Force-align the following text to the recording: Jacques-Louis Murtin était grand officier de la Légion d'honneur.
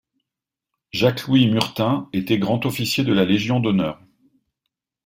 Jacques-Louis 0.89 1.45
Murtin 1.45 2.09
était 2.11 2.39
grand 2.39 2.65
officier 2.65 3.03
de 3.03 3.13
la 3.13 3.23
Légion 3.23 3.59
d'honneur. 3.59 4.01